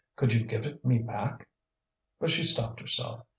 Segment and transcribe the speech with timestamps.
[0.15, 1.47] Could you give it me back?"
[2.19, 3.23] But she stopped herself.